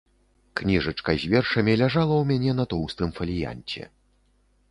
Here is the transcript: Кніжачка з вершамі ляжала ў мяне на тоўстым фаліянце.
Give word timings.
Кніжачка 0.59 1.11
з 1.23 1.27
вершамі 1.33 1.75
ляжала 1.83 2.13
ў 2.17 2.23
мяне 2.31 2.51
на 2.59 2.65
тоўстым 2.73 3.09
фаліянце. 3.17 3.81